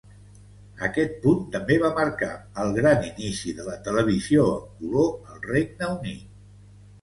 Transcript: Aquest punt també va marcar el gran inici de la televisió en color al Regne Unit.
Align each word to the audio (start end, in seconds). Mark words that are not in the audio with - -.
Aquest 0.85 1.11
punt 1.25 1.43
també 1.55 1.77
va 1.83 1.91
marcar 1.99 2.29
el 2.63 2.73
gran 2.77 3.05
inici 3.09 3.53
de 3.59 3.67
la 3.67 3.77
televisió 3.89 4.47
en 4.57 4.65
color 4.87 5.13
al 5.35 5.45
Regne 5.47 5.93
Unit. 6.01 6.27